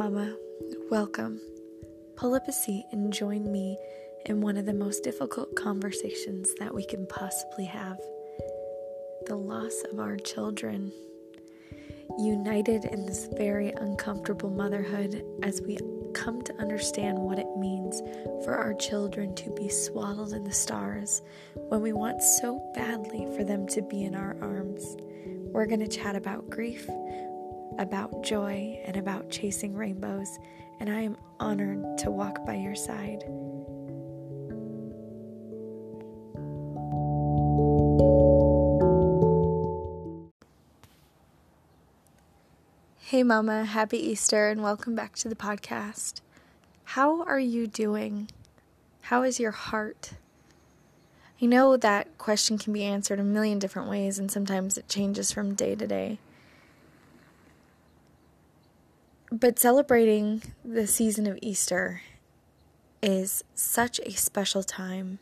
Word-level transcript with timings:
Mama. 0.00 0.34
Welcome. 0.90 1.42
Pull 2.16 2.32
up 2.32 2.48
a 2.48 2.52
seat 2.52 2.86
and 2.90 3.12
join 3.12 3.52
me 3.52 3.76
in 4.24 4.40
one 4.40 4.56
of 4.56 4.64
the 4.64 4.72
most 4.72 5.04
difficult 5.04 5.54
conversations 5.54 6.54
that 6.58 6.74
we 6.74 6.86
can 6.86 7.06
possibly 7.06 7.66
have 7.66 7.98
the 9.26 9.36
loss 9.36 9.82
of 9.92 10.00
our 10.00 10.16
children. 10.16 10.90
United 12.18 12.86
in 12.86 13.04
this 13.04 13.28
very 13.36 13.72
uncomfortable 13.72 14.48
motherhood 14.48 15.22
as 15.42 15.60
we 15.60 15.76
come 16.14 16.40
to 16.44 16.54
understand 16.54 17.18
what 17.18 17.38
it 17.38 17.58
means 17.58 18.00
for 18.42 18.54
our 18.54 18.72
children 18.72 19.34
to 19.34 19.50
be 19.50 19.68
swaddled 19.68 20.32
in 20.32 20.44
the 20.44 20.50
stars 20.50 21.20
when 21.68 21.82
we 21.82 21.92
want 21.92 22.22
so 22.22 22.58
badly 22.74 23.26
for 23.36 23.44
them 23.44 23.66
to 23.66 23.82
be 23.82 24.04
in 24.04 24.14
our 24.14 24.34
arms. 24.40 24.96
We're 25.52 25.66
going 25.66 25.80
to 25.80 25.88
chat 25.88 26.16
about 26.16 26.48
grief, 26.48 26.88
about 27.78 28.22
joy, 28.22 28.80
and 28.84 28.96
about 28.96 29.30
chasing 29.30 29.74
rainbows, 29.74 30.38
and 30.80 30.90
I 30.90 31.00
am 31.00 31.16
honored 31.38 31.98
to 31.98 32.10
walk 32.10 32.44
by 32.44 32.54
your 32.54 32.74
side. 32.74 33.22
Hey, 42.98 43.24
Mama, 43.24 43.64
happy 43.64 43.98
Easter, 43.98 44.48
and 44.48 44.62
welcome 44.62 44.94
back 44.94 45.16
to 45.16 45.28
the 45.28 45.34
podcast. 45.34 46.20
How 46.84 47.24
are 47.24 47.40
you 47.40 47.66
doing? 47.66 48.28
How 49.02 49.24
is 49.24 49.40
your 49.40 49.50
heart? 49.50 50.12
I 51.42 51.46
know 51.46 51.76
that 51.76 52.18
question 52.18 52.58
can 52.58 52.72
be 52.72 52.84
answered 52.84 53.18
a 53.18 53.24
million 53.24 53.58
different 53.58 53.88
ways, 53.88 54.18
and 54.18 54.30
sometimes 54.30 54.78
it 54.78 54.88
changes 54.88 55.32
from 55.32 55.54
day 55.54 55.74
to 55.74 55.86
day. 55.86 56.18
But 59.32 59.60
celebrating 59.60 60.42
the 60.64 60.88
season 60.88 61.28
of 61.28 61.38
Easter 61.40 62.02
is 63.00 63.44
such 63.54 64.00
a 64.00 64.10
special 64.10 64.64
time. 64.64 65.20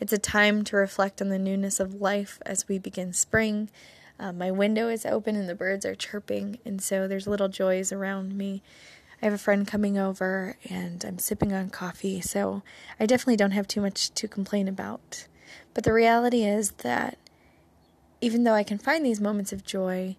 It's 0.00 0.12
a 0.12 0.18
time 0.18 0.64
to 0.64 0.76
reflect 0.76 1.22
on 1.22 1.28
the 1.28 1.38
newness 1.38 1.78
of 1.78 2.00
life 2.00 2.40
as 2.44 2.66
we 2.66 2.80
begin 2.80 3.12
spring. 3.12 3.70
Uh, 4.18 4.32
my 4.32 4.50
window 4.50 4.88
is 4.88 5.06
open 5.06 5.36
and 5.36 5.48
the 5.48 5.54
birds 5.54 5.86
are 5.86 5.94
chirping, 5.94 6.58
and 6.64 6.82
so 6.82 7.06
there's 7.06 7.28
little 7.28 7.46
joys 7.46 7.92
around 7.92 8.36
me. 8.36 8.60
I 9.22 9.26
have 9.26 9.34
a 9.34 9.38
friend 9.38 9.68
coming 9.68 9.96
over 9.96 10.56
and 10.68 11.04
I'm 11.04 11.20
sipping 11.20 11.52
on 11.52 11.70
coffee, 11.70 12.20
so 12.20 12.64
I 12.98 13.06
definitely 13.06 13.36
don't 13.36 13.52
have 13.52 13.68
too 13.68 13.80
much 13.80 14.10
to 14.14 14.26
complain 14.26 14.66
about. 14.66 15.28
But 15.74 15.84
the 15.84 15.92
reality 15.92 16.42
is 16.42 16.72
that 16.78 17.16
even 18.20 18.42
though 18.42 18.54
I 18.54 18.64
can 18.64 18.78
find 18.78 19.06
these 19.06 19.20
moments 19.20 19.52
of 19.52 19.64
joy, 19.64 20.16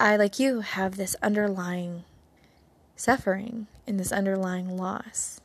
I, 0.00 0.16
like 0.16 0.40
you, 0.40 0.62
have 0.62 0.96
this 0.96 1.14
underlying 1.22 2.02
suffering 2.96 3.66
and 3.86 4.00
this 4.00 4.12
underlying 4.12 4.76
loss. 4.76 5.40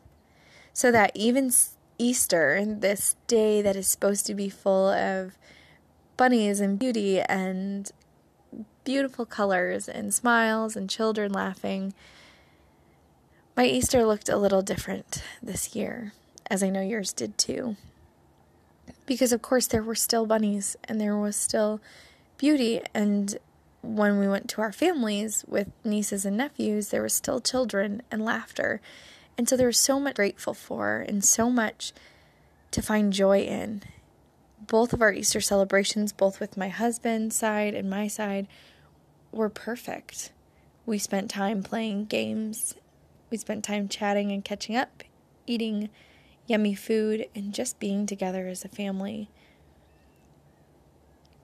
So 0.74 0.92
that 0.92 1.12
even 1.14 1.52
Easter, 1.98 2.64
this 2.66 3.16
day 3.28 3.62
that 3.62 3.76
is 3.76 3.88
supposed 3.88 4.26
to 4.26 4.34
be 4.34 4.50
full 4.50 4.90
of 4.90 5.38
bunnies 6.18 6.60
and 6.60 6.80
beauty 6.80 7.20
and 7.22 7.92
beautiful 8.84 9.26
colors 9.26 9.88
and 9.88 10.14
smiles 10.14 10.76
and 10.76 10.90
children 10.90 11.32
laughing, 11.32 11.94
my 13.56 13.66
Easter 13.66 14.06
looked 14.06 14.30
a 14.30 14.38
little 14.38 14.62
different 14.62 15.22
this 15.44 15.76
year, 15.76 16.14
as 16.50 16.64
I 16.64 16.70
know 16.70 16.82
yours 16.82 17.14
did 17.14 17.38
too 17.38 17.76
because 19.12 19.34
of 19.34 19.42
course 19.42 19.68
there 19.68 19.84
were 19.84 19.96
still 19.96 20.26
bunnies 20.26 20.78
and 20.86 21.00
there 21.00 21.18
was 21.18 21.36
still 21.36 21.82
beauty 22.38 22.82
and 22.94 23.38
when 23.82 24.20
we 24.20 24.28
went 24.28 24.50
to 24.50 24.62
our 24.62 24.72
families 24.72 25.44
with 25.48 25.72
nieces 25.84 26.26
and 26.26 26.38
nephews 26.38 26.90
there 26.90 27.02
was 27.02 27.14
still 27.14 27.40
children 27.40 28.02
and 28.12 28.24
laughter. 28.24 28.82
And 29.38 29.48
so 29.50 29.58
there 29.58 29.68
was 29.68 29.80
so 29.80 30.00
much 30.00 30.16
grateful 30.16 30.54
for 30.54 31.00
and 31.00 31.24
so 31.24 31.50
much 31.50 31.94
to 32.72 32.82
find 32.82 33.12
joy 33.12 33.40
in. 33.42 33.84
Both 34.68 34.94
of 34.94 35.02
our 35.02 35.12
easter 35.12 35.42
celebrations 35.42 36.14
both 36.14 36.40
with 36.40 36.58
my 36.58 36.70
husband's 36.70 37.36
side 37.36 37.74
and 37.74 37.90
my 37.90 38.08
side 38.08 38.48
were 39.32 39.50
perfect. 39.50 40.32
We 40.86 40.98
spent 40.98 41.30
time 41.30 41.64
playing 41.64 42.06
games. 42.06 42.76
We 43.30 43.38
spent 43.38 43.64
time 43.64 43.88
chatting 43.88 44.32
and 44.32 44.44
catching 44.44 44.76
up 44.76 45.04
eating 45.48 45.90
yummy 46.48 46.76
food, 46.76 47.28
and 47.36 47.54
just 47.54 47.80
being 47.80 48.06
together 48.06 48.48
as 48.48 48.66
a 48.66 48.70
family. 48.70 49.30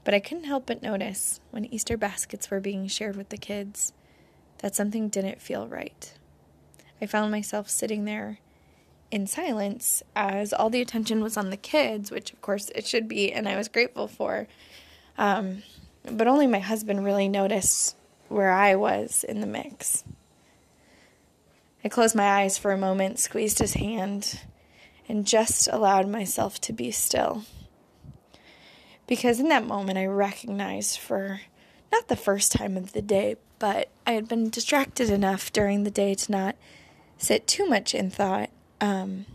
But 0.07 0.13
I 0.13 0.21
couldn't 0.21 0.45
help 0.45 0.67
but 0.67 0.81
notice 0.81 1.41
when 1.51 1.65
Easter 1.65 1.97
baskets 1.97 2.49
were 2.49 2.61
being 2.61 2.87
shared 2.87 3.17
with 3.17 3.27
the 3.27 3.37
kids 3.37 3.91
that 4.59 4.73
something 4.73 5.09
didn't 5.09 5.41
feel 5.41 5.67
right. 5.67 6.13
I 7.01 7.07
found 7.07 7.29
myself 7.29 7.69
sitting 7.69 8.05
there 8.05 8.39
in 9.11 9.27
silence 9.27 10.03
as 10.15 10.53
all 10.53 10.69
the 10.69 10.79
attention 10.79 11.21
was 11.21 11.35
on 11.35 11.49
the 11.49 11.57
kids, 11.57 12.09
which 12.09 12.31
of 12.31 12.41
course 12.41 12.69
it 12.73 12.87
should 12.87 13.09
be, 13.09 13.33
and 13.33 13.49
I 13.49 13.57
was 13.57 13.67
grateful 13.67 14.07
for. 14.07 14.47
Um, 15.17 15.63
but 16.09 16.25
only 16.25 16.47
my 16.47 16.59
husband 16.59 17.03
really 17.03 17.27
noticed 17.27 17.97
where 18.29 18.51
I 18.51 18.75
was 18.75 19.25
in 19.25 19.41
the 19.41 19.45
mix. 19.45 20.05
I 21.83 21.89
closed 21.89 22.15
my 22.15 22.43
eyes 22.43 22.57
for 22.57 22.71
a 22.71 22.77
moment, 22.77 23.19
squeezed 23.19 23.59
his 23.59 23.73
hand, 23.73 24.39
and 25.09 25.27
just 25.27 25.67
allowed 25.69 26.07
myself 26.07 26.61
to 26.61 26.71
be 26.71 26.91
still. 26.91 27.43
Because 29.07 29.39
in 29.39 29.47
that 29.49 29.65
moment, 29.65 29.97
I 29.97 30.05
recognized 30.05 30.99
for 30.99 31.41
not 31.91 32.07
the 32.07 32.15
first 32.15 32.51
time 32.51 32.75
of 32.77 32.91
the 32.91 33.01
day, 33.01 33.37
but 33.59 33.89
I 34.05 34.11
had 34.11 34.27
been 34.27 34.49
distracted 34.49 35.09
enough 35.09 35.51
during 35.51 35.83
the 35.83 35.91
day 35.91 36.13
to 36.13 36.31
not 36.31 36.55
sit 37.17 37.47
too 37.47 37.65
much 37.67 37.95
in 37.95 38.09
thought. 38.11 38.49
Um, 38.81 39.25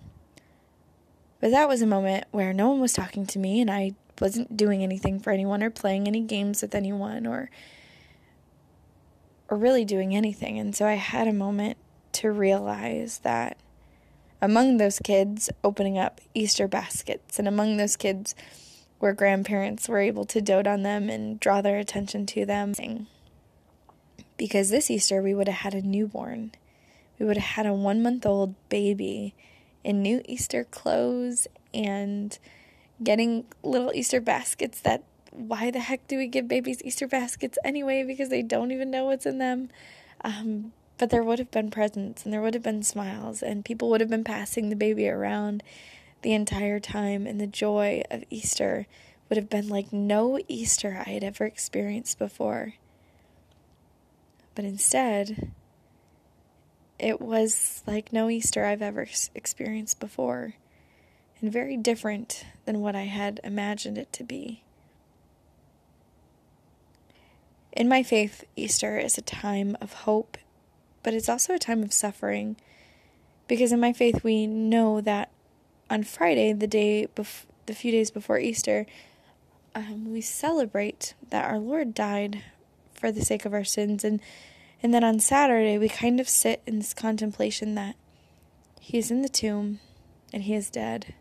but 1.41 1.51
that 1.51 1.69
was 1.69 1.83
a 1.83 1.87
moment 1.87 2.25
where 2.31 2.53
no 2.53 2.69
one 2.69 2.81
was 2.81 2.93
talking 2.93 3.27
to 3.27 3.39
me 3.39 3.61
and 3.61 3.71
I 3.71 3.93
wasn't 4.21 4.57
doing 4.57 4.83
anything 4.83 5.19
for 5.19 5.33
anyone 5.33 5.63
or 5.63 5.71
playing 5.71 6.07
any 6.07 6.21
games 6.21 6.63
with 6.63 6.75
anyone 6.75 7.27
or 7.27 7.51
or 9.49 9.59
really 9.59 9.85
doing 9.85 10.15
anything. 10.15 10.59
And 10.59 10.75
so 10.75 10.87
I 10.87 10.95
had 10.95 11.29
a 11.29 11.33
moment 11.33 11.77
to 12.13 12.31
realize 12.31 13.19
that 13.19 13.59
among 14.41 14.77
those 14.77 14.99
kids 14.99 15.51
opening 15.63 15.99
up 15.99 16.21
Easter 16.35 16.67
baskets, 16.67 17.39
and 17.39 17.47
among 17.47 17.77
those 17.77 17.97
kids 17.97 18.35
where 19.03 19.13
grandparents 19.13 19.89
were 19.89 19.99
able 19.99 20.25
to 20.25 20.41
dote 20.41 20.69
on 20.69 20.85
them 20.85 21.11
and 21.11 21.41
draw 21.41 21.61
their 21.61 21.77
attention 21.77 22.25
to 22.25 22.47
them. 22.47 22.73
Because 24.37 24.71
this 24.71 24.93
Easter 24.93 25.21
we 25.21 25.35
would 25.35 25.49
have 25.49 25.73
had 25.73 25.75
a 25.75 25.85
newborn. 25.85 26.53
We 27.19 27.27
would 27.27 27.37
have 27.37 27.57
had 27.57 27.67
a 27.67 27.75
one 27.75 28.01
month 28.01 28.25
old 28.25 28.55
baby 28.69 29.35
in 29.83 30.03
new 30.03 30.23
Easter 30.27 30.63
clothes 30.63 31.49
and 31.75 32.39
getting 33.03 33.45
little 33.65 33.91
Easter 33.93 34.21
baskets 34.21 34.81
that 34.83 35.03
why 35.33 35.73
the 35.73 35.81
heck 35.81 36.07
do 36.07 36.17
we 36.17 36.29
give 36.29 36.47
babies 36.47 36.81
Easter 36.85 37.09
baskets 37.09 37.59
anyway? 37.65 38.05
Because 38.05 38.29
they 38.29 38.43
don't 38.43 38.71
even 38.71 38.93
know 38.93 39.07
what's 39.07 39.27
in 39.27 39.39
them. 39.39 39.69
Um, 40.23 40.71
but 40.99 41.11
there 41.11 41.25
would 41.25 41.41
have 41.41 41.51
been 41.51 41.73
presents 41.73 42.25
and 42.25 42.33
there 42.33 42.41
would 42.41 42.55
have 42.55 42.63
been 42.63 42.85
smiles, 42.85 43.43
and 43.43 43.65
people 43.65 43.91
would 43.91 44.01
have 44.01 44.11
been 44.11 44.23
passing 44.23 44.69
the 44.69 44.77
baby 44.77 45.09
around 45.09 45.65
the 46.23 46.33
entire 46.33 46.81
time, 46.81 47.27
and 47.27 47.41
the 47.41 47.47
joy 47.47 48.03
of 48.11 48.25
Easter 48.31 48.87
would 49.29 49.37
have 49.37 49.51
been 49.51 49.69
like 49.69 49.93
no 49.93 50.39
Easter 50.49 51.03
I 51.07 51.11
had 51.11 51.25
ever 51.25 51.45
experienced 51.45 52.19
before. 52.19 52.75
But 54.55 54.65
instead, 54.65 55.53
it 56.99 57.21
was 57.21 57.83
like 57.87 58.13
no 58.13 58.29
Easter 58.29 58.65
I've 58.65 58.83
ever 58.83 59.07
experienced 59.35 60.01
before, 60.01 60.55
and 61.41 61.53
very 61.53 61.77
different 61.77 62.45
than 62.65 62.81
what 62.81 62.95
I 62.95 63.05
had 63.05 63.41
imagined 63.43 63.99
it 63.99 64.13
to 64.15 64.25
be. 64.25 64.63
In 67.73 67.89
my 67.89 68.03
faith, 68.03 68.45
Easter 68.55 68.99
is 68.99 69.17
a 69.17 69.23
time 69.23 69.77
of 69.81 69.93
hope 69.93 70.37
but 71.03 71.15
it's 71.15 71.29
also 71.29 71.55
a 71.55 71.59
time 71.59 71.83
of 71.83 71.93
suffering. 71.93 72.57
Because 73.49 73.73
in 73.73 73.81
my 73.81 73.93
faith, 73.93 74.23
we 74.23 74.47
know 74.47 75.01
that 75.01 75.31
on 75.93 76.03
Friday, 76.03 76.55
the 76.55 76.67
day, 76.67 77.07
bef- 77.15 77.45
the 77.67 77.75
few 77.75 77.93
days 77.93 78.11
before 78.11 78.39
Easter, 78.39 78.87
um, 79.75 80.11
we 80.11 80.23
celebrate 80.23 81.13
that 81.29 81.45
our 81.45 81.59
Lord 81.59 81.93
died 81.93 82.43
for 82.95 83.13
the 83.13 83.23
sake 83.23 83.45
of 83.45 83.53
our 83.53 83.63
sins, 83.63 84.03
and 84.03 84.19
and 84.83 84.95
then 84.95 85.05
on 85.05 85.21
Saturday 85.21 85.77
we 85.77 85.91
kind 85.91 86.19
of 86.19 86.31
sit 86.31 86.63
in 86.67 86.79
this 86.79 86.95
contemplation 86.95 87.75
that 87.75 87.95
He 88.81 88.97
is 88.97 89.11
in 89.11 89.21
the 89.21 89.29
tomb 89.29 89.81
and 90.33 90.45
He 90.45 90.55
is 90.55 90.71
dead. 90.71 91.13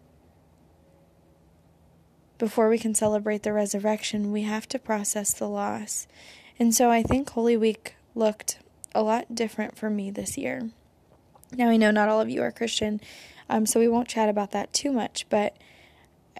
Before 2.37 2.69
we 2.69 2.79
can 2.79 2.95
celebrate 2.95 3.43
the 3.43 3.53
resurrection, 3.53 4.31
we 4.31 4.43
have 4.43 4.69
to 4.69 4.79
process 4.79 5.33
the 5.33 5.49
loss, 5.49 6.07
and 6.57 6.73
so 6.73 6.89
I 6.89 7.03
think 7.03 7.29
Holy 7.31 7.57
Week 7.57 7.95
looked 8.15 8.59
a 8.95 9.03
lot 9.03 9.35
different 9.35 9.77
for 9.77 9.89
me 9.89 10.11
this 10.11 10.37
year. 10.37 10.69
Now, 11.53 11.67
I 11.67 11.75
know 11.75 11.91
not 11.91 12.07
all 12.07 12.21
of 12.21 12.29
you 12.29 12.41
are 12.41 12.51
Christian, 12.51 13.01
um, 13.51 13.65
so 13.65 13.81
we 13.81 13.89
won't 13.89 14.07
chat 14.07 14.29
about 14.29 14.51
that 14.51 14.71
too 14.71 14.93
much, 14.93 15.25
but 15.29 15.57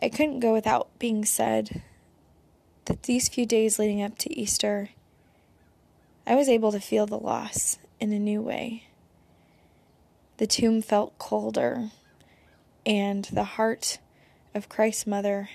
I 0.01 0.07
couldn't 0.07 0.39
go 0.39 0.53
without 0.53 0.97
being 0.97 1.25
said 1.25 1.83
that 2.85 3.03
these 3.03 3.27
few 3.27 3.45
days 3.45 3.77
leading 3.77 4.01
up 4.01 4.17
to 4.19 4.33
Easter, 4.33 4.91
I 6.25 6.35
was 6.35 6.47
able 6.47 6.71
to 6.71 6.79
feel 6.79 7.05
the 7.05 7.19
loss 7.19 7.77
in 7.99 8.13
a 8.13 8.17
new 8.17 8.41
way. 8.41 8.85
The 10.37 10.47
tomb 10.47 10.81
felt 10.81 11.19
colder, 11.19 11.89
and 12.85 13.25
the 13.25 13.43
heart 13.43 13.99
of 14.55 14.69
Christ's 14.69 15.05
mother 15.05 15.49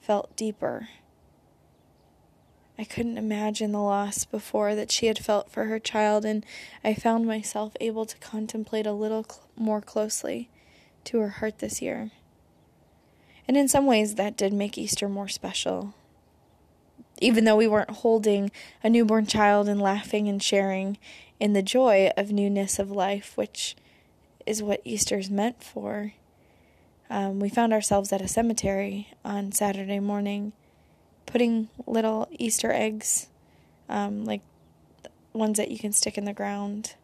felt 0.00 0.34
deeper. 0.34 0.88
I 2.78 2.84
couldn't 2.84 3.18
imagine 3.18 3.72
the 3.72 3.82
loss 3.82 4.24
before 4.24 4.74
that 4.74 4.90
she 4.90 5.08
had 5.08 5.18
felt 5.18 5.50
for 5.50 5.66
her 5.66 5.78
child, 5.78 6.24
and 6.24 6.44
I 6.82 6.94
found 6.94 7.26
myself 7.26 7.76
able 7.82 8.06
to 8.06 8.16
contemplate 8.16 8.86
a 8.86 8.92
little 8.92 9.24
cl- 9.24 9.46
more 9.56 9.82
closely 9.82 10.48
to 11.04 11.20
her 11.20 11.28
heart 11.28 11.58
this 11.58 11.82
year. 11.82 12.10
And 13.48 13.56
in 13.56 13.68
some 13.68 13.86
ways, 13.86 14.14
that 14.14 14.36
did 14.36 14.52
make 14.52 14.78
Easter 14.78 15.08
more 15.08 15.28
special. 15.28 15.94
Even 17.20 17.44
though 17.44 17.56
we 17.56 17.68
weren't 17.68 17.90
holding 17.90 18.50
a 18.82 18.90
newborn 18.90 19.26
child 19.26 19.68
and 19.68 19.80
laughing 19.80 20.28
and 20.28 20.42
sharing 20.42 20.98
in 21.38 21.52
the 21.52 21.62
joy 21.62 22.10
of 22.16 22.32
newness 22.32 22.78
of 22.78 22.90
life, 22.90 23.36
which 23.36 23.76
is 24.46 24.62
what 24.62 24.80
Easter's 24.84 25.30
meant 25.30 25.62
for, 25.62 26.12
um, 27.10 27.40
we 27.40 27.48
found 27.48 27.72
ourselves 27.72 28.12
at 28.12 28.22
a 28.22 28.28
cemetery 28.28 29.08
on 29.24 29.52
Saturday 29.52 30.00
morning 30.00 30.52
putting 31.26 31.68
little 31.86 32.28
Easter 32.30 32.72
eggs, 32.72 33.28
um, 33.88 34.24
like 34.24 34.40
ones 35.32 35.58
that 35.58 35.70
you 35.70 35.78
can 35.78 35.92
stick 35.92 36.16
in 36.16 36.24
the 36.24 36.32
ground, 36.32 36.94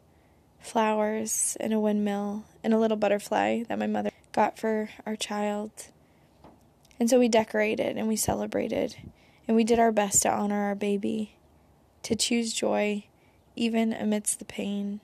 flowers, 0.61 1.57
and 1.61 1.73
a 1.73 1.81
windmill, 1.81 2.45
and 2.63 2.75
a 2.75 2.79
little 2.79 2.97
butterfly 2.97 3.63
that 3.65 3.79
my 3.79 3.87
mother 3.87 4.11
got 4.33 4.59
for 4.59 4.91
our 5.07 5.17
child. 5.17 5.71
And 7.01 7.09
so 7.09 7.19
we 7.19 7.29
decorated 7.29 7.97
and 7.97 8.09
we 8.09 8.17
celebrated, 8.17 8.97
and 9.47 9.57
we 9.57 9.65
did 9.65 9.79
our 9.79 9.93
best 9.93 10.23
to 10.23 10.31
honor 10.31 10.65
our 10.65 10.75
baby, 10.75 11.37
to 12.03 12.17
choose 12.17 12.53
joy 12.53 13.05
even 13.57 13.93
amidst 13.93 14.39
the 14.39 14.45
pain. 14.45 15.01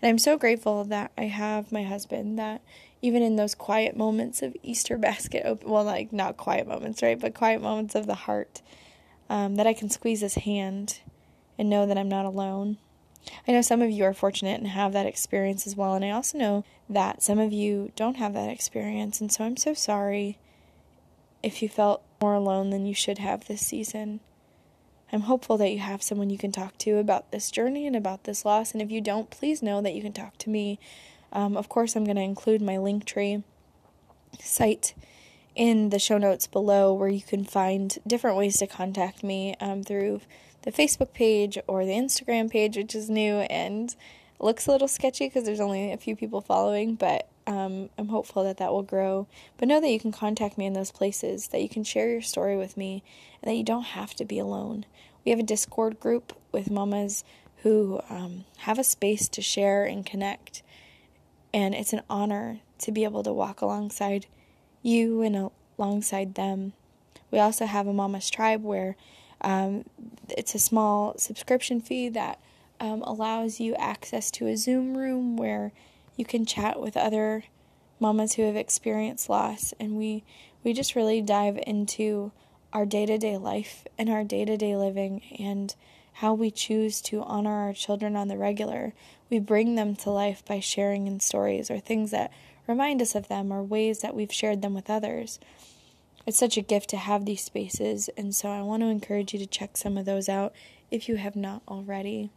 And 0.00 0.08
I'm 0.08 0.18
so 0.18 0.38
grateful 0.38 0.84
that 0.84 1.12
I 1.16 1.24
have 1.24 1.72
my 1.72 1.82
husband 1.82 2.38
that 2.38 2.62
even 3.00 3.22
in 3.22 3.36
those 3.36 3.54
quiet 3.54 3.96
moments 3.96 4.42
of 4.42 4.56
Easter 4.62 4.96
basket 4.98 5.42
open, 5.44 5.70
well, 5.70 5.84
like 5.84 6.12
not 6.12 6.36
quiet 6.36 6.66
moments, 6.66 7.02
right? 7.02 7.18
But 7.18 7.34
quiet 7.34 7.60
moments 7.62 7.94
of 7.94 8.06
the 8.06 8.14
heart, 8.14 8.62
um, 9.28 9.56
that 9.56 9.66
I 9.66 9.74
can 9.74 9.90
squeeze 9.90 10.20
his 10.20 10.34
hand 10.34 11.00
and 11.58 11.68
know 11.68 11.86
that 11.86 11.98
I'm 11.98 12.08
not 12.08 12.24
alone. 12.24 12.78
I 13.46 13.52
know 13.52 13.62
some 13.62 13.82
of 13.82 13.90
you 13.90 14.04
are 14.04 14.14
fortunate 14.14 14.58
and 14.58 14.68
have 14.68 14.92
that 14.92 15.06
experience 15.06 15.66
as 15.66 15.76
well. 15.76 15.94
And 15.94 16.04
I 16.04 16.10
also 16.10 16.38
know 16.38 16.64
that 16.88 17.22
some 17.22 17.38
of 17.38 17.52
you 17.52 17.92
don't 17.96 18.16
have 18.16 18.34
that 18.34 18.50
experience. 18.50 19.20
And 19.20 19.32
so 19.32 19.44
I'm 19.44 19.56
so 19.56 19.74
sorry 19.74 20.38
if 21.42 21.62
you 21.62 21.68
felt 21.68 22.02
more 22.20 22.34
alone 22.34 22.70
than 22.70 22.86
you 22.86 22.94
should 22.94 23.18
have 23.18 23.46
this 23.46 23.66
season. 23.66 24.20
I'm 25.12 25.22
hopeful 25.22 25.56
that 25.58 25.70
you 25.70 25.78
have 25.78 26.02
someone 26.02 26.30
you 26.30 26.38
can 26.38 26.52
talk 26.52 26.76
to 26.78 26.98
about 26.98 27.30
this 27.30 27.50
journey 27.50 27.86
and 27.86 27.96
about 27.96 28.24
this 28.24 28.44
loss. 28.44 28.72
And 28.72 28.82
if 28.82 28.90
you 28.90 29.00
don't, 29.00 29.30
please 29.30 29.62
know 29.62 29.80
that 29.80 29.94
you 29.94 30.02
can 30.02 30.12
talk 30.12 30.36
to 30.38 30.50
me 30.50 30.78
um, 31.32 31.56
of 31.56 31.68
course, 31.68 31.94
I'm 31.94 32.04
going 32.04 32.16
to 32.16 32.22
include 32.22 32.62
my 32.62 32.76
Linktree 32.76 33.42
site 34.40 34.94
in 35.54 35.90
the 35.90 35.98
show 35.98 36.18
notes 36.18 36.46
below 36.46 36.92
where 36.92 37.08
you 37.08 37.22
can 37.22 37.44
find 37.44 37.98
different 38.06 38.36
ways 38.36 38.58
to 38.58 38.66
contact 38.66 39.22
me 39.22 39.54
um, 39.60 39.82
through 39.82 40.20
the 40.62 40.72
Facebook 40.72 41.12
page 41.12 41.58
or 41.66 41.84
the 41.84 41.92
Instagram 41.92 42.50
page, 42.50 42.76
which 42.76 42.94
is 42.94 43.08
new 43.08 43.36
and 43.50 43.94
looks 44.40 44.66
a 44.66 44.70
little 44.70 44.88
sketchy 44.88 45.26
because 45.26 45.44
there's 45.44 45.60
only 45.60 45.92
a 45.92 45.96
few 45.96 46.14
people 46.14 46.40
following, 46.40 46.94
but 46.94 47.28
um, 47.46 47.88
I'm 47.96 48.08
hopeful 48.08 48.44
that 48.44 48.58
that 48.58 48.72
will 48.72 48.82
grow. 48.82 49.26
But 49.56 49.68
know 49.68 49.80
that 49.80 49.90
you 49.90 49.98
can 49.98 50.12
contact 50.12 50.58
me 50.58 50.66
in 50.66 50.74
those 50.74 50.92
places, 50.92 51.48
that 51.48 51.62
you 51.62 51.68
can 51.68 51.82
share 51.82 52.10
your 52.10 52.22
story 52.22 52.56
with 52.56 52.76
me, 52.76 53.02
and 53.42 53.50
that 53.50 53.56
you 53.56 53.64
don't 53.64 53.84
have 53.84 54.14
to 54.14 54.24
be 54.24 54.38
alone. 54.38 54.84
We 55.24 55.30
have 55.30 55.40
a 55.40 55.44
Discord 55.44 55.98
group 55.98 56.36
with 56.52 56.70
mamas 56.70 57.24
who 57.62 58.00
um, 58.08 58.44
have 58.58 58.78
a 58.78 58.84
space 58.84 59.28
to 59.30 59.42
share 59.42 59.84
and 59.84 60.06
connect. 60.06 60.62
And 61.52 61.74
it's 61.74 61.92
an 61.92 62.02
honor 62.08 62.60
to 62.80 62.92
be 62.92 63.04
able 63.04 63.22
to 63.24 63.32
walk 63.32 63.60
alongside 63.60 64.26
you 64.82 65.22
and 65.22 65.50
alongside 65.78 66.34
them. 66.34 66.74
We 67.30 67.38
also 67.38 67.66
have 67.66 67.86
a 67.86 67.92
Mama's 67.92 68.30
Tribe 68.30 68.62
where 68.62 68.96
um, 69.40 69.84
it's 70.28 70.54
a 70.54 70.58
small 70.58 71.16
subscription 71.18 71.80
fee 71.80 72.08
that 72.10 72.40
um, 72.80 73.02
allows 73.02 73.60
you 73.60 73.74
access 73.74 74.30
to 74.32 74.46
a 74.46 74.56
Zoom 74.56 74.96
room 74.96 75.36
where 75.36 75.72
you 76.16 76.24
can 76.24 76.44
chat 76.44 76.80
with 76.80 76.96
other 76.96 77.44
mamas 78.00 78.34
who 78.34 78.42
have 78.42 78.56
experienced 78.56 79.28
loss. 79.28 79.72
And 79.80 79.96
we, 79.96 80.24
we 80.64 80.72
just 80.72 80.94
really 80.94 81.20
dive 81.20 81.58
into 81.66 82.32
our 82.72 82.84
day 82.84 83.06
to 83.06 83.18
day 83.18 83.36
life 83.36 83.84
and 83.96 84.08
our 84.08 84.24
day 84.24 84.44
to 84.44 84.56
day 84.56 84.76
living 84.76 85.22
and 85.38 85.74
how 86.14 86.34
we 86.34 86.50
choose 86.50 87.00
to 87.00 87.22
honor 87.22 87.62
our 87.62 87.72
children 87.72 88.16
on 88.16 88.28
the 88.28 88.36
regular. 88.36 88.92
We 89.30 89.38
bring 89.38 89.76
them 89.76 89.94
to 89.96 90.10
life 90.10 90.44
by 90.44 90.60
sharing 90.60 91.06
in 91.06 91.20
stories 91.20 91.70
or 91.70 91.78
things 91.78 92.10
that 92.10 92.32
remind 92.66 93.00
us 93.00 93.14
of 93.14 93.28
them 93.28 93.52
or 93.52 93.62
ways 93.62 94.00
that 94.00 94.14
we've 94.14 94.32
shared 94.32 94.60
them 94.60 94.74
with 94.74 94.90
others. 94.90 95.38
It's 96.28 96.36
such 96.36 96.58
a 96.58 96.60
gift 96.60 96.90
to 96.90 96.98
have 96.98 97.24
these 97.24 97.42
spaces, 97.42 98.10
and 98.14 98.34
so 98.34 98.50
I 98.50 98.60
want 98.60 98.82
to 98.82 98.90
encourage 98.90 99.32
you 99.32 99.38
to 99.38 99.46
check 99.46 99.78
some 99.78 99.96
of 99.96 100.04
those 100.04 100.28
out 100.28 100.52
if 100.90 101.08
you 101.08 101.16
have 101.16 101.34
not 101.34 101.62
already. 101.66 102.28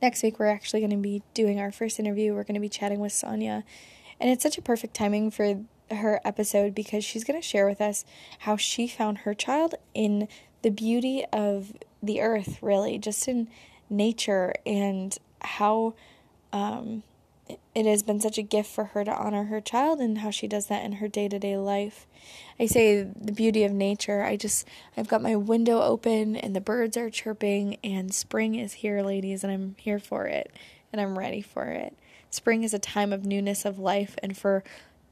Next 0.00 0.22
week, 0.22 0.38
we're 0.38 0.46
actually 0.46 0.78
going 0.78 0.90
to 0.90 0.96
be 0.96 1.24
doing 1.34 1.58
our 1.58 1.72
first 1.72 1.98
interview. 1.98 2.34
We're 2.34 2.44
going 2.44 2.54
to 2.54 2.60
be 2.60 2.68
chatting 2.68 3.00
with 3.00 3.10
Sonia, 3.10 3.64
and 4.20 4.30
it's 4.30 4.44
such 4.44 4.58
a 4.58 4.62
perfect 4.62 4.94
timing 4.94 5.32
for 5.32 5.64
her 5.90 6.20
episode 6.24 6.72
because 6.72 7.04
she's 7.04 7.24
going 7.24 7.40
to 7.40 7.44
share 7.44 7.66
with 7.66 7.80
us 7.80 8.04
how 8.38 8.56
she 8.56 8.86
found 8.86 9.18
her 9.18 9.34
child 9.34 9.74
in 9.92 10.28
the 10.62 10.70
beauty 10.70 11.24
of 11.32 11.72
the 12.00 12.20
earth, 12.20 12.58
really, 12.62 12.96
just 12.96 13.26
in 13.26 13.48
nature 13.90 14.54
and 14.64 15.18
how 15.40 15.94
um, 16.52 17.02
it 17.74 17.86
has 17.86 18.02
been 18.02 18.20
such 18.20 18.38
a 18.38 18.42
gift 18.42 18.70
for 18.70 18.84
her 18.84 19.04
to 19.04 19.14
honor 19.14 19.44
her 19.44 19.60
child 19.60 20.00
and 20.00 20.18
how 20.18 20.30
she 20.30 20.46
does 20.46 20.66
that 20.66 20.84
in 20.84 20.94
her 20.94 21.08
day 21.08 21.28
to 21.28 21.38
day 21.38 21.56
life. 21.56 22.06
I 22.58 22.66
say 22.66 23.02
the 23.02 23.32
beauty 23.32 23.64
of 23.64 23.72
nature. 23.72 24.22
I 24.22 24.36
just, 24.36 24.66
I've 24.96 25.08
got 25.08 25.22
my 25.22 25.36
window 25.36 25.80
open 25.80 26.36
and 26.36 26.54
the 26.54 26.60
birds 26.60 26.96
are 26.96 27.10
chirping, 27.10 27.76
and 27.82 28.14
spring 28.14 28.54
is 28.54 28.74
here, 28.74 29.02
ladies, 29.02 29.42
and 29.42 29.52
I'm 29.52 29.76
here 29.78 29.98
for 29.98 30.26
it 30.26 30.52
and 30.92 31.00
I'm 31.00 31.18
ready 31.18 31.40
for 31.40 31.64
it. 31.64 31.96
Spring 32.30 32.62
is 32.62 32.74
a 32.74 32.78
time 32.78 33.12
of 33.12 33.24
newness 33.24 33.64
of 33.64 33.78
life, 33.78 34.16
and 34.22 34.36
for 34.36 34.62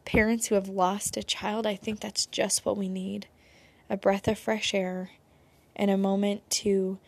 parents 0.05 0.47
who 0.47 0.55
have 0.55 0.69
lost 0.69 1.17
a 1.17 1.23
child, 1.23 1.67
I 1.67 1.75
think 1.75 2.01
that's 2.01 2.27
just 2.27 2.65
what 2.65 2.77
we 2.77 2.89
need 2.89 3.27
a 3.89 3.97
breath 3.97 4.29
of 4.29 4.39
fresh 4.39 4.73
air 4.73 5.11
and 5.75 5.91
a 5.91 5.97
moment 5.97 6.49
to 6.49 6.99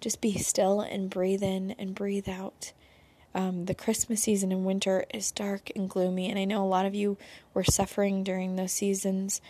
just 0.00 0.20
be 0.20 0.36
still 0.36 0.80
and 0.80 1.08
breathe 1.08 1.42
in 1.42 1.70
and 1.78 1.94
breathe 1.94 2.28
out. 2.28 2.72
Um, 3.34 3.64
the 3.64 3.74
Christmas 3.74 4.22
season 4.22 4.52
in 4.52 4.64
winter 4.64 5.04
is 5.12 5.30
dark 5.30 5.70
and 5.74 5.88
gloomy, 5.88 6.28
and 6.28 6.38
I 6.38 6.44
know 6.44 6.62
a 6.62 6.68
lot 6.68 6.86
of 6.86 6.94
you 6.94 7.16
were 7.54 7.64
suffering 7.64 8.22
during 8.22 8.56
those 8.56 8.72
seasons, 8.72 9.40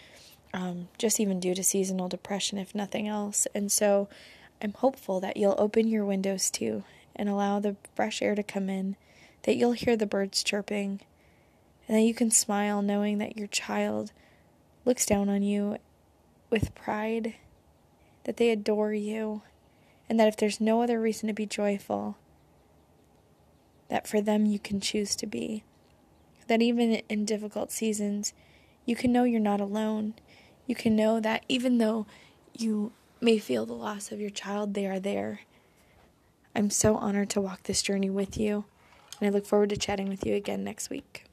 um, 0.55 0.89
just 0.99 1.19
even 1.19 1.41
due 1.41 1.55
to 1.55 1.65
seasonal 1.65 2.09
depression, 2.09 2.59
if 2.59 2.75
nothing 2.75 3.09
else. 3.09 3.47
And 3.55 3.73
so 3.73 4.09
I'm 4.63 4.75
hopeful 4.75 5.19
that 5.21 5.37
you'll 5.37 5.57
open 5.59 5.89
your 5.89 6.05
windows 6.05 6.51
too 6.51 6.85
and 7.17 7.29
allow 7.29 7.59
the 7.59 7.77
fresh 7.97 8.23
air 8.23 8.35
to 8.35 8.43
come 8.43 8.71
in, 8.71 8.97
that 9.43 9.57
you'll 9.57 9.73
hear 9.73 9.97
the 9.97 10.07
birds 10.07 10.45
chirping, 10.45 11.01
and 11.89 11.97
that 11.97 12.03
you 12.03 12.15
can 12.15 12.31
smile 12.31 12.83
knowing 12.83 13.19
that 13.19 13.37
your 13.37 13.49
child 13.49 14.13
looks 14.85 15.05
down 15.05 15.29
on 15.29 15.43
you 15.43 15.77
with 16.51 16.75
pride 16.75 17.35
that 18.25 18.37
they 18.37 18.51
adore 18.51 18.95
you, 18.95 19.43
and 20.09 20.21
that 20.21 20.29
if 20.29 20.37
there's 20.37 20.61
no 20.61 20.83
other 20.83 21.01
reason 21.01 21.27
to 21.27 21.33
be 21.33 21.47
joyful, 21.47 22.17
that 23.93 24.09
for 24.09 24.23
them 24.23 24.47
you 24.47 24.59
can 24.59 24.81
choose 24.81 25.15
to 25.15 25.27
be. 25.27 25.65
That 26.47 26.63
even 26.63 27.03
in 27.11 27.27
difficult 27.27 27.71
seasons, 27.71 28.33
you 28.87 28.97
can 28.97 29.13
know 29.13 29.25
you're 29.25 29.39
not 29.39 29.61
alone. 29.61 30.15
You 30.67 30.75
can 30.75 30.97
know 30.97 31.21
that 31.21 31.45
even 31.47 31.77
though 31.77 32.07
you 32.57 32.93
may 33.21 33.37
feel 33.37 33.67
the 33.67 33.75
loss 33.75 34.11
of 34.11 34.19
your 34.19 34.31
child, 34.31 34.73
they 34.73 34.87
are 34.87 34.99
there. 34.99 35.41
I'm 36.57 36.71
so 36.71 36.97
honored 36.97 37.29
to 37.31 37.41
walk 37.43 37.65
this 37.65 37.83
journey 37.83 38.09
with 38.09 38.39
you, 38.39 38.65
and 39.21 39.29
I 39.29 39.31
look 39.31 39.45
forward 39.45 39.69
to 39.69 39.77
chatting 39.77 40.09
with 40.09 40.25
you 40.25 40.35
again 40.35 40.65
next 40.65 40.89
week. 40.89 41.27